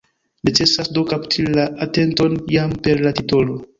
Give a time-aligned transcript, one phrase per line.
[0.47, 3.59] Necesas do kapti la atenton, jam per la titolo.